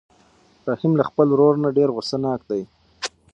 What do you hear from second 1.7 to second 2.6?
ډېر غوسه ناک